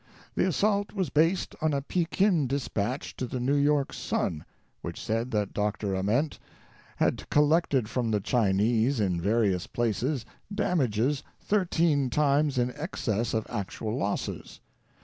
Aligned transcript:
The 0.33 0.47
assault 0.47 0.93
was 0.93 1.11
based 1.11 1.55
on 1.61 1.75
a 1.75 1.81
Pekin 1.83 2.47
dispatch 2.47 3.15
to 3.17 3.27
the 3.27 3.39
New 3.39 3.53
York 3.55 3.93
Sun, 3.93 4.45
which 4.81 4.99
said 4.99 5.29
that 5.29 5.53
Dr. 5.53 5.93
Ament 5.95 6.39
had 6.95 7.29
collected 7.29 7.87
from 7.87 8.09
the 8.09 8.19
Chinese 8.19 8.99
in 8.99 9.21
various 9.21 9.67
places 9.67 10.25
damages 10.51 11.21
thirteen 11.39 12.09
times 12.09 12.57
in 12.57 12.71
excess 12.75 13.35
of 13.35 13.45
actual 13.51 13.95
losses. 13.95 14.59